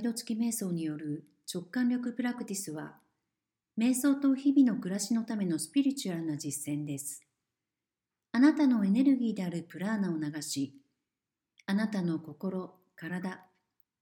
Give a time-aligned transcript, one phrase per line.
[0.00, 2.94] イド付き瞑想による直感力プラクティスは、
[3.78, 7.22] 瞑想と日々の暮らしのためのスピリチュアルな実践です。
[8.32, 10.74] あなたのエネルギーであるプラーナを流し、
[11.66, 13.44] あなたの心、体、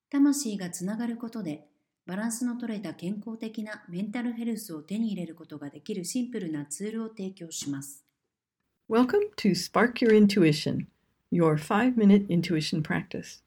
[0.09, 1.67] 魂がつながることで、
[2.07, 8.05] バランスの取れた健康的なメンタルヘルスを手に入れることができるシンプルなツールを提供します。
[8.89, 10.87] Welcome to Spark Your Intuition,
[11.33, 13.43] your five minute intuition practice.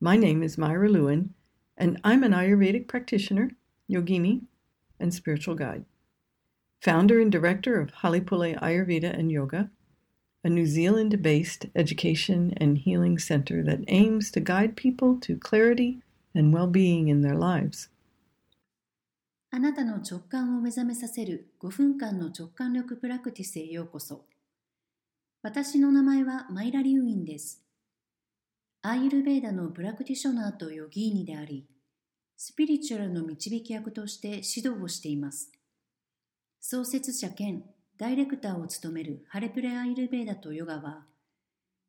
[0.00, 1.30] My name is Myra Lewin,
[1.77, 3.51] and I'm an Ayurvedic practitioner,
[3.89, 4.41] yogini,
[4.99, 5.85] and spiritual guide.
[6.81, 9.69] Founder and director of Halipule Ayurveda and Yoga,
[10.43, 16.01] a New Zealand based education and healing center that aims to guide people to clarity
[16.33, 17.89] and well being in their lives.
[19.51, 24.25] あなたの直感を目覚めさせる5分間の直感力プラクティスへようこそ。
[25.41, 27.62] 私の名前はマイラ・リュウインです。
[28.86, 31.66] アーユルベーダのプラクティショナーとヨギーニであり、
[32.36, 35.50] スピリチュアルの導き役として指導をしています。
[36.60, 37.64] 創設者兼
[37.96, 41.06] ダイレクターを務めるハレプレアーユルベーダとヨガは、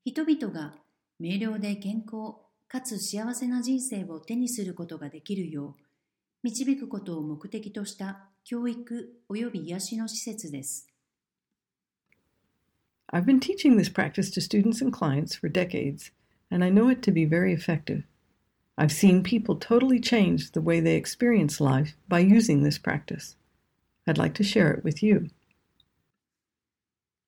[0.05, 0.75] 人々が
[1.19, 2.35] 明瞭で健康
[2.69, 5.83] かつ幸せな人生を手にすることができるよう、
[6.43, 10.87] 導くことを目的とした教育及び癒しの施設です。
[13.11, 16.13] I've been teaching this practice to students and clients for decades.
[16.50, 18.04] and I know it to be very effective.
[18.76, 23.36] I've seen people totally change the way they experience life by using this practice.
[24.06, 25.30] I'd like to share it with you.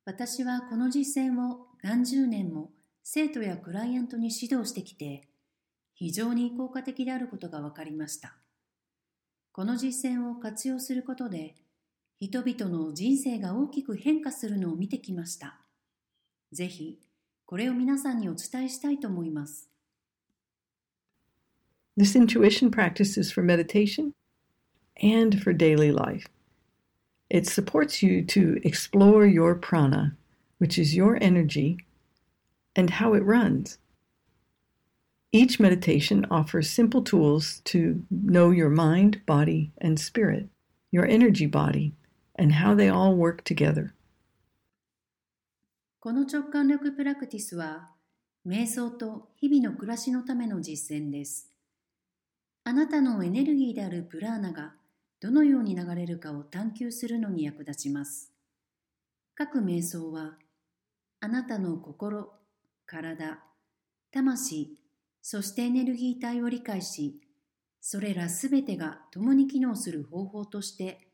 [0.04, 2.72] 私はこの実践を何十年も
[3.04, 5.28] 生徒やクライアントに指導してきて、
[5.94, 8.34] 非常に効果的であることが分かりました。
[9.52, 11.54] この実践を活用することで、
[12.18, 15.60] 人々の人生が大きく変化するのを見てきました。
[16.52, 16.98] ぜひ、
[17.46, 19.68] これを皆さんにお伝えしたいと思います。
[21.96, 24.12] This intuition practice is for meditation
[25.02, 26.26] and for daily life.
[27.28, 30.16] It supports you to explore your prana,
[30.58, 31.78] which is your energy,
[32.74, 33.78] and how it runs.
[35.32, 40.48] Each meditation offers simple tools to know your mind, body, and spirit,
[40.90, 41.94] your energy body,
[42.34, 43.94] and how they all work together.
[46.07, 47.89] この直感力プラクティスは、
[48.47, 51.51] 瞑想と日々の暮らしのための実践です。
[52.63, 54.75] あなたのエネルギーであるプラーナが
[55.19, 58.31] どのように流れるかを探求するのに役立ちます。
[59.35, 60.37] 各瞑想は、
[61.19, 62.31] あなたの心、
[62.85, 63.43] 体、
[64.09, 64.77] 魂、
[65.21, 67.19] そしてエネルギー体を理解し、
[67.81, 71.09] それらすべてが共に機能する方法として、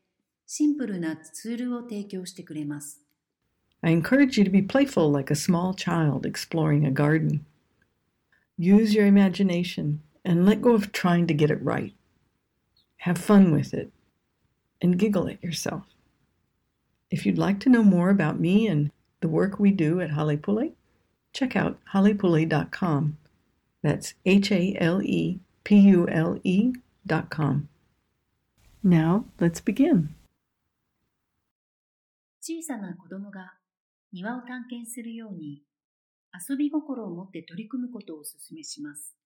[0.46, 3.03] シンプルなツールを提供してくれます。
[3.83, 7.45] I encourage you to be playful like a small child exploring a garden.
[8.57, 11.93] Use your imagination and let go of trying to get it right.
[12.97, 13.91] Have fun with it
[14.81, 15.83] and giggle at yourself.
[17.09, 20.73] If you'd like to know more about me and the work we do at Halepule,
[21.33, 23.17] check out halepule.com.
[23.81, 27.69] That's H A L E P U L E.com.
[28.83, 30.09] Now, let's begin.
[32.41, 33.53] 小さな子供が
[34.14, 35.60] 庭を探検するように、
[36.48, 39.16] 遊び心を持って取り組むことをお勧めします。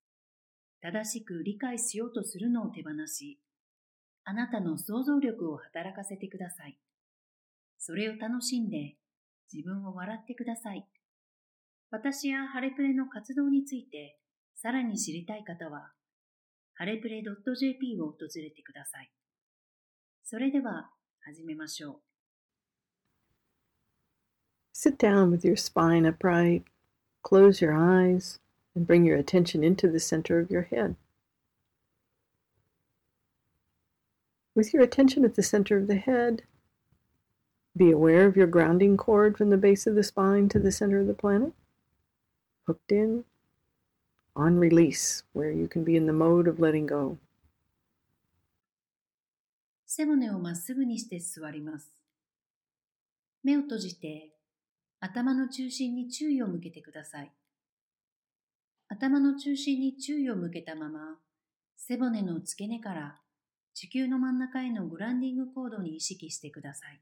[0.80, 3.38] 正しく理解しようとするのを手放し、
[4.24, 6.78] あなたの想像力を働かせてください。
[7.78, 8.96] それを楽しんで
[9.52, 10.88] 自分を笑ってください。
[11.90, 14.18] 私やハレプレの活動について
[14.54, 15.92] さらに知りたい方は、
[16.72, 19.10] ハレプレ .jp を訪れてください。
[20.24, 20.90] それでは
[21.20, 22.07] 始めましょう。
[24.77, 26.63] Sit down with your spine upright,
[27.21, 28.39] close your eyes,
[28.75, 30.95] and bring your attention into the center of your head.
[34.55, 36.43] With your attention at the center of the head,
[37.75, 40.99] be aware of your grounding cord from the base of the spine to the center
[40.99, 41.53] of the planet,
[42.67, 43.23] hooked in,
[44.35, 47.17] on release, where you can be in the mode of letting go.
[49.85, 51.95] 背骨をまっすぐにして座ります。
[53.43, 54.31] 目を閉じて
[55.00, 57.32] 頭の中心に注意を向けてください。
[58.88, 61.18] 頭の中心に注意を向けたまま、
[61.76, 63.20] 背骨の付け根から
[63.74, 67.00] 地球の真ん中へのグランディングコードに意識してください。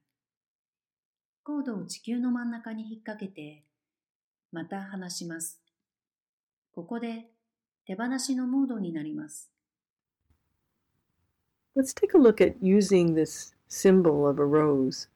[1.42, 3.64] コードを地球の真ん中に引っ掛けて、
[4.52, 5.62] また離します。
[6.72, 7.30] ここで
[7.86, 9.50] 手放しのモードになります。
[11.74, 15.08] Let's take a look at using this symbol of a rose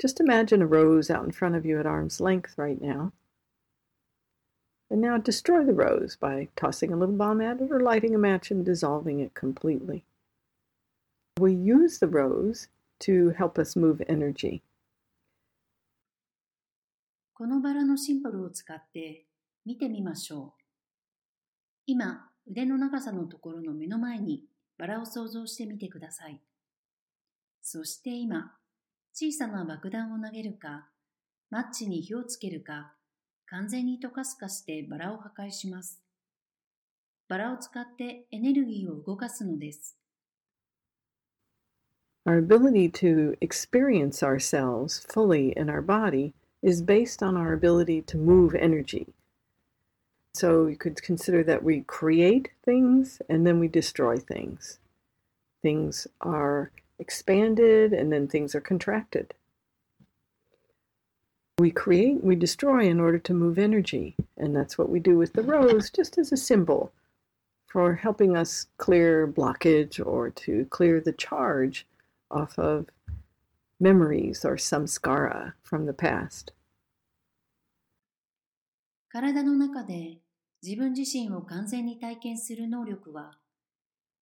[0.00, 3.12] Just imagine a rose out in front of you at arm's length right now.
[4.90, 8.18] And now destroy the rose by tossing a little bomb at it or lighting a
[8.18, 10.04] match and dissolving it completely.
[11.38, 12.68] We use the rose
[13.00, 14.62] to help us move energy.
[17.34, 19.26] このバラのシンボルを使って
[19.64, 20.62] 見てみましょう。
[21.86, 24.44] 今、腕の長さのところの目の前に
[24.78, 26.40] バラを想像してみてください。
[27.62, 28.56] そして今、
[29.19, 30.85] 小さな爆弾を投げるか、
[31.49, 32.93] マッチに火をつけるか、
[33.47, 36.03] 完全に溶かすかしてバラを破壊します。
[37.27, 39.97] バラを使ってエネルギーを動かすのです。
[42.27, 48.53] Our ability to experience ourselves fully in our body is based on our ability to move
[48.53, 49.07] energy.
[50.35, 54.77] So you could consider that we create things and then we destroy things.
[55.63, 59.34] Things are expanded and then things are contracted.
[61.58, 64.16] We create, we destroy in order to move energy.
[64.36, 66.92] And that's what we do with the rose, just as a symbol
[67.66, 71.86] for helping us clear blockage or to clear the charge
[72.30, 72.90] off of
[73.80, 76.52] memories or samskara from the past.
[79.12, 80.20] 体の中で
[80.62, 83.36] 自分自身を完全に体験する能力は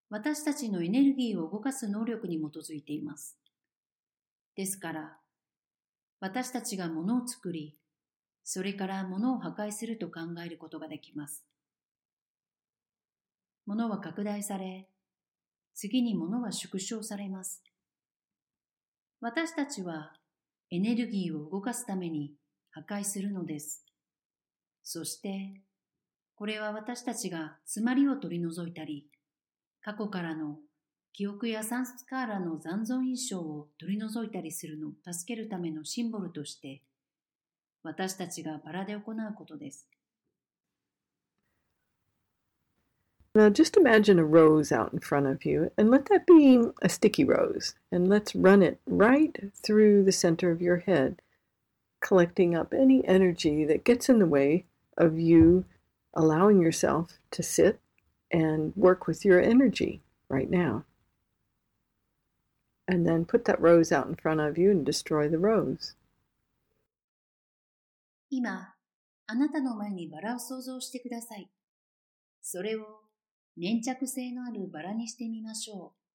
[0.08, 3.36] 私たちのエネルギーを動かす能力に基づいています。
[4.54, 5.18] ですから、
[6.20, 7.76] 私たちが物を作り、
[8.44, 11.44] それから物を破壊すると考えることができます。
[13.66, 14.88] 物は拡大され、
[15.74, 17.62] 次に物は縮小されます。
[19.20, 20.12] 私たちは
[20.70, 22.34] エネルギーを動かすために
[22.70, 23.84] 破壊するのです。
[24.84, 25.60] そして、
[26.36, 29.08] これは私たちが詰まりを取り除いたり、
[29.86, 30.56] 過去からの
[31.12, 36.82] 記憶やサンスカーラの残存印象を取り除いたりするのを助けるためのシンボルとして
[37.84, 39.88] 私たちがバラで行うことです。
[43.32, 47.24] Now just imagine a rose out in front of you and let that be a sticky
[47.24, 49.30] rose and let's run it right
[49.62, 51.18] through the center of your head,
[52.00, 54.64] collecting up any energy that gets in the way
[54.98, 55.64] of you
[56.12, 57.78] allowing yourself to sit
[58.30, 60.84] and work with your energy right now.
[62.88, 65.96] And then put that rose out in front of you and destroy the rose.
[68.30, 68.74] 今、
[69.28, 71.50] あなたの前にバラを想像してください。
[72.42, 72.84] それを
[73.56, 76.06] 粘着性のあるバラにしてみましょう。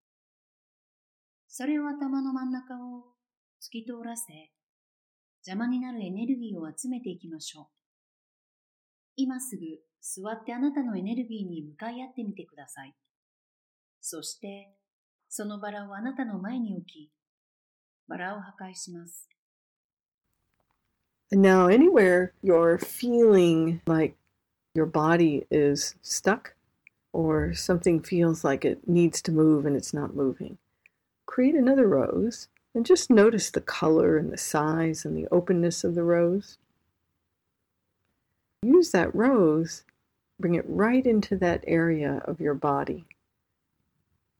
[1.47, 3.03] それを頭の真ん中を
[3.61, 4.51] 突き通らせ、
[5.45, 7.67] 邪魔になるエネルギーを集めていきましょう。
[9.17, 9.63] 今すぐ
[10.00, 12.94] 座ってあなたのエネルギーに向かい合ってみてください。
[14.00, 14.72] そして、
[15.28, 17.10] そのバラをあなたの前に置き、
[18.08, 19.28] バラを破壊します。
[21.32, 24.16] And now, anywhere you're feeling like
[24.74, 26.54] your body is stuck
[27.12, 30.56] or something feels like it needs to move and it's not moving,
[31.26, 35.96] create another rose and just notice the color and the size and the openness of
[35.96, 36.58] the rose.
[38.62, 39.82] Use that rose
[40.41, 43.05] bring it right into that area of your body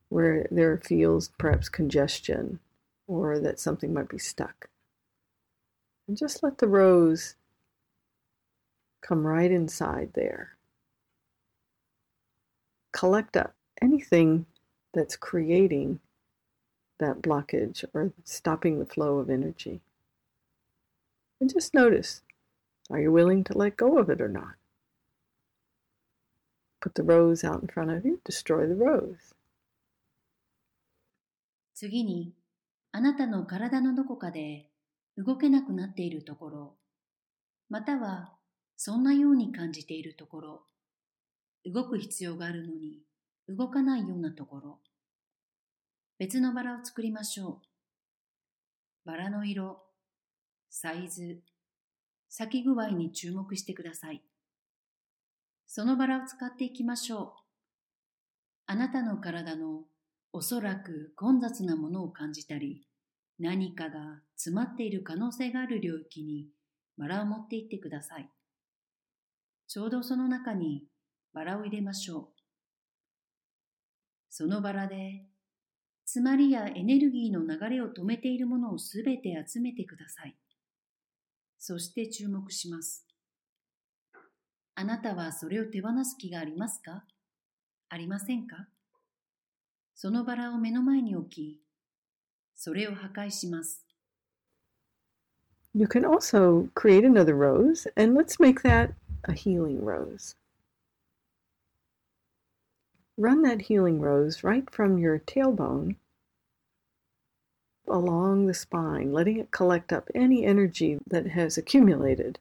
[0.10, 2.60] where there feels perhaps congestion
[3.08, 4.68] or that something might be stuck.
[6.08, 7.36] And just let the rose
[9.02, 10.58] come right inside there.
[12.92, 14.46] Collect up anything
[14.94, 16.02] that's creating
[17.00, 19.80] that blockage or stopping the flow of energy.
[21.40, 22.22] And just notice
[22.90, 24.56] are you willing to let go of it or not?
[26.82, 29.36] Put the rose out in front of you, destroy the rose.
[31.76, 32.34] 次に、
[32.92, 34.70] あなたの体のどこかで
[35.18, 36.76] 動けなくなっているところ、
[37.70, 38.34] または
[38.78, 40.62] そんなように感じているところ、
[41.66, 43.04] 動く必要があるのに
[43.48, 44.80] 動かないようなところ、
[46.18, 47.68] 別のバラを作りましょう。
[49.06, 49.84] バラの色、
[50.70, 51.42] サイズ、
[52.30, 54.24] 咲き具合に注目してください。
[55.74, 57.32] そのバラを使っていきましょう。
[58.66, 59.84] あなたの体の
[60.34, 62.86] おそらく混雑なものを感じたり、
[63.40, 66.50] 何かが詰まっている可能性がある領域に
[66.98, 68.30] バラを持っていってください。
[69.70, 70.84] ちょうどその中に
[71.34, 72.28] バラを入れましょう。
[74.30, 75.24] そのバラで
[76.04, 80.36] 詰まりやエネルギーの流れを止めているものをすべて集めてください。
[81.60, 83.11] そして注目します。
[84.81, 87.05] あなたはそれを手放す気がありますか
[87.89, 88.69] ありませんか
[89.95, 91.61] そのバラを目の前に置き、
[92.55, 93.83] それを破壊します。
[95.75, 98.95] You can also create another rose and let's make that
[99.25, 100.35] a healing rose.
[103.19, 105.97] Run that healing rose right from your tailbone
[107.89, 112.39] along the spine, letting it collect up any energy that has accumulated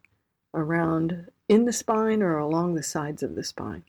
[0.53, 3.83] around in the spine or along the sides of the spine.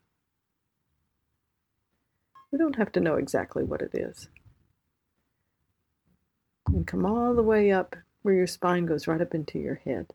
[2.51, 4.29] We don't have to know exactly what it is.
[6.67, 10.13] And come all the way up where your spine goes right up into your head.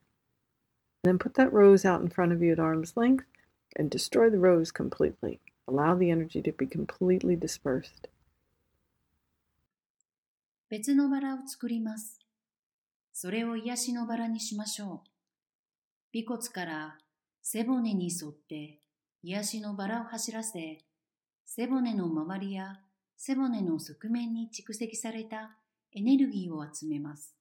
[1.03, 3.25] Then put that rose out in front of you at arm's length
[3.75, 5.39] and destroy the rose completely.
[5.67, 8.07] Allow the energy to be completely dispersed.
[10.69, 12.17] 別のバラを作ります。
[13.11, 15.03] それを癒しのバラにしましょ
[16.13, 16.17] う。
[16.17, 16.97] 尾骨から
[17.48, 18.80] 背骨に沿って
[19.22, 20.78] 癒しのバラを走らせ、
[21.44, 22.80] 背骨の周りや
[23.16, 25.56] 背骨の側面に蓄積された
[25.94, 27.36] エネルギーを集めます。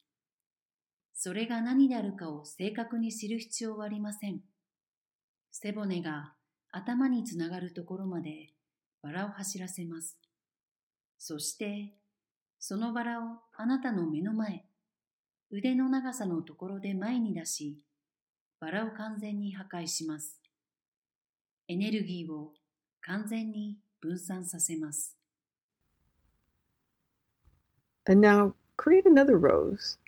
[1.16, 4.42] それが何であるかを正確に知る必要はありません。
[5.52, 6.36] 背骨が
[6.70, 8.54] 頭につながるところまで
[9.02, 10.20] バラを走らせます。
[11.18, 11.96] そして、
[12.60, 14.66] そのバラをあなたの目の前、
[15.50, 17.80] 腕の長さのところで前に出し、
[18.65, 20.41] バラを完全に破壊します。
[21.69, 22.53] エネルギーを
[23.03, 25.17] 完全に分散させます。
[28.07, 29.99] And now create another rose.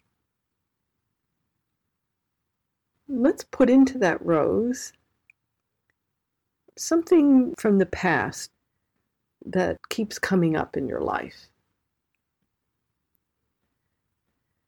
[3.09, 4.93] Let's put into that rose
[6.77, 8.51] something from the past
[9.45, 11.49] that keeps coming up in your life.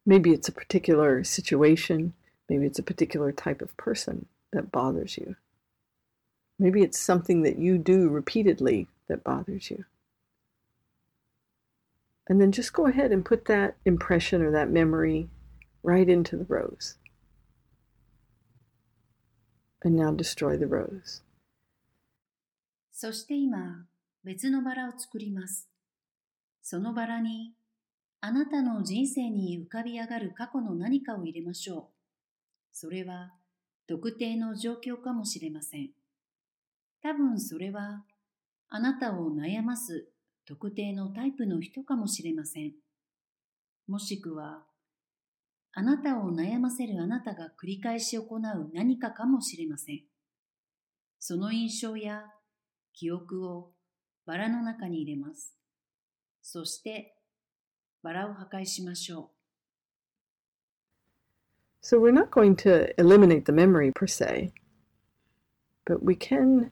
[0.05, 2.13] Maybe it's a particular situation,
[2.49, 5.35] maybe it's a particular type of person that bothers you.
[6.57, 9.85] Maybe it's something that you do repeatedly that bothers you.
[12.27, 15.29] And then just go ahead and put that impression or that memory
[15.83, 16.95] right into the rose.
[19.83, 21.21] And now destroy the rose.
[22.91, 23.85] そして今、
[24.23, 25.69] 別のバラを作ります。
[26.63, 27.53] そのバラに、
[28.21, 31.98] あなたの人生に浮かび上がる過去の何かを入れましょう。
[32.72, 33.32] それは、
[33.86, 35.90] 特定の状況かもしれません。
[37.02, 38.04] 多分それは、
[38.68, 40.08] あなたを悩ます
[40.46, 42.72] 特定のタイプの人かもしれません。
[43.86, 44.64] もしくは、
[45.72, 50.00] あなたを悩ませるあなたが繰り返し行う何かかもしれません。
[51.20, 52.24] その印象や
[52.92, 53.72] 記憶を
[54.26, 55.54] バラの中に入れます。
[56.42, 57.16] そして、
[58.02, 59.39] バラを破壊しましょう。
[61.81, 64.51] So we're not going to eliminate the memory per se,
[65.85, 66.71] but we can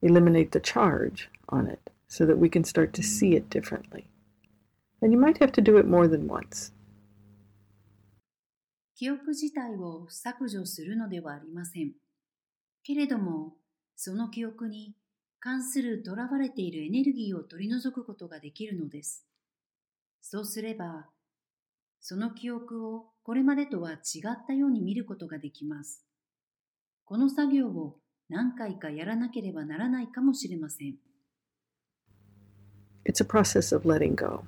[0.00, 4.08] eliminate the charge on it so that we can start to see it differently.
[5.02, 6.72] And you might have to do it more than once.
[8.96, 11.92] 記憶自体を削除するのではありません。
[12.84, 13.56] けれども、
[13.96, 14.94] その記憶に
[15.40, 19.26] 関する囚われているエネルギーを取り除くことができるのです。
[20.22, 21.08] そうすれば、
[22.01, 26.05] その記憶をこれまでとは違ったように見ることができます。
[27.05, 27.97] この作業を
[28.29, 30.95] 何回かやらなければならないかもしれません。
[33.05, 34.43] It's a process of letting go.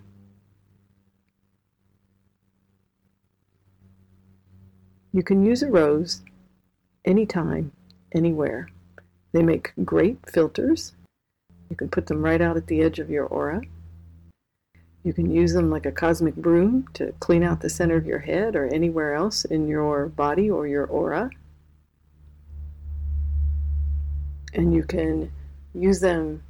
[5.14, 6.22] You can use a rose
[7.06, 7.72] anytime,
[8.16, 8.68] anywhere.
[9.34, 10.94] They make great filters.
[11.70, 13.62] You can put them right out at the edge of your aura.
[15.03, 18.19] You can use them like a cosmic broom to clean out the center of your
[18.19, 21.31] head or anywhere else in your body or your aura.
[24.53, 25.31] And you can
[25.75, 26.43] use them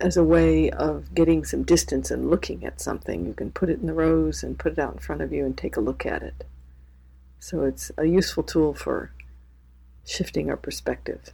[0.00, 3.24] as a way of getting some distance and looking at something.
[3.24, 5.46] You can put it in the rose and put it out in front of you
[5.46, 6.44] and take a look at it.
[7.38, 9.12] So it's a useful tool for
[10.04, 11.32] shifting our perspective.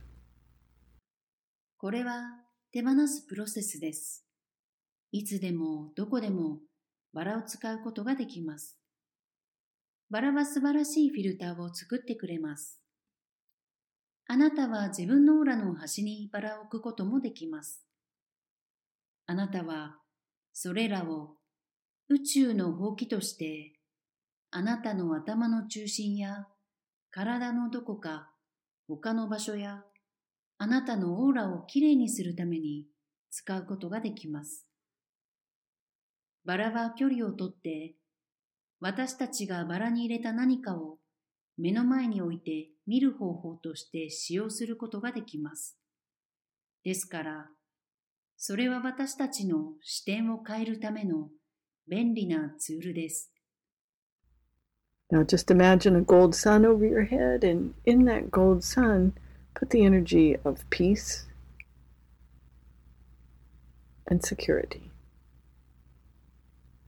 [1.79, 4.24] これは手放すプロセスです。
[5.18, 6.60] いつでもどこでも
[7.14, 8.78] バラを使うことができます。
[10.10, 12.82] バラは素晴らしいフィルターを作ってくれます。
[14.28, 17.82] あなたは自分のオーラの端にバラを置くこともできます。
[19.26, 19.96] あなたは
[20.52, 21.38] それらを
[22.10, 23.72] 宇宙の放棄として
[24.52, 26.46] あなたの頭の中心や
[27.10, 28.34] 体のどこか
[28.90, 29.86] 他の場所や
[30.58, 32.86] あなたのオーラをきれいにするために
[33.32, 34.65] 使うことができます。
[36.46, 37.96] バラは距離をとって、
[38.80, 40.98] 私たちがバラに入れた何かを
[41.58, 45.78] 目の前に置いて見る方法として使用することができます。
[46.84, 47.48] ですから、
[48.38, 51.30] それは私たちの視点を変えるための
[51.90, 53.32] 便利なツールです。
[55.12, 59.14] Now just imagine a gold sun over your head, and in that gold sun,
[59.56, 61.28] Put the energy of peace
[64.08, 64.92] and security,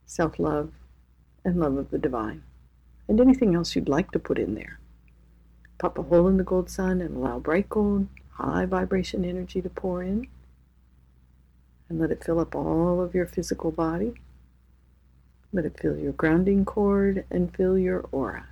[0.07, 0.73] self love
[1.45, 2.43] and love of the divine,
[3.09, 4.79] and anything else you'd like to put in there.
[5.79, 9.69] Pop a hole in the gold sun and allow bright gold, high vibration energy to
[9.69, 10.29] pour in,
[11.89, 14.15] and let it fill up all of your physical body.
[15.53, 18.47] Let it fill your grounding cord and fill your aura.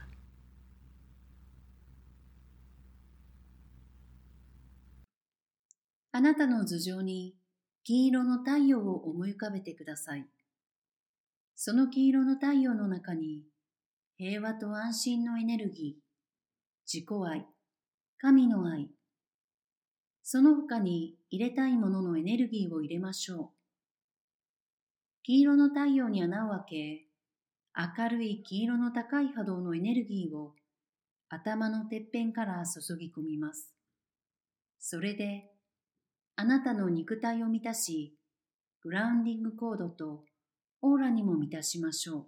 [6.12, 7.36] あなたの頭上に
[7.84, 10.26] 金色の太陽を思い浮かべてください。
[11.55, 13.43] その黄色の太陽の中に
[14.17, 16.01] 平和と安心のエネルギー、
[16.85, 17.45] 自己愛、
[18.17, 18.89] 神の愛、
[20.21, 23.49] その他に入れたいもののエネルギーを入れましょう。
[25.23, 27.05] 黄色の太陽に穴を開け、
[27.75, 30.55] 明るい黄色の高い波動のエネルギーを
[31.29, 33.73] 頭のてっぺんから注ぎ込みます。
[34.79, 35.51] それで、
[36.35, 38.15] あなたの肉体を満たし、
[38.81, 40.25] グラウンディングコードと
[40.87, 42.25] オーラにも満たしましょう。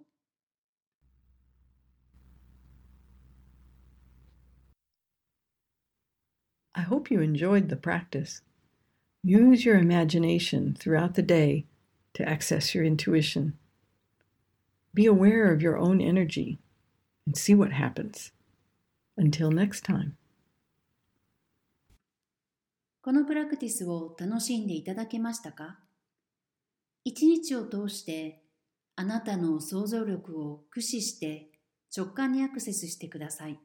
[6.72, 8.42] I hope you enjoyed the practice.
[9.22, 11.66] Use your imagination throughout the day
[12.14, 13.52] to access your intuition.
[14.92, 16.58] Be aware of your own energy
[17.26, 18.32] and see what happens.
[19.16, 20.16] Until next time.
[23.02, 25.78] このプラクティスを楽しんでいただけましたか
[27.04, 28.47] 一日を通して
[29.00, 31.52] あなたの想像力を駆使して
[31.96, 33.60] 直感にアクセスしてください。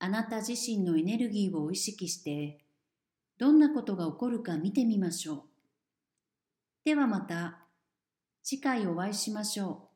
[0.00, 2.58] あなた自身のエネルギーを意識して
[3.38, 5.42] どんなことが起こるか見てみましょう。
[6.84, 7.60] ではまた
[8.42, 9.89] 次回お会いしましょう。